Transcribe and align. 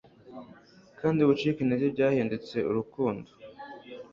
Kandi 0.99 1.19
gucika 1.29 1.59
intege 1.61 1.85
byahindutse 1.95 2.57
urukundo 2.69 3.29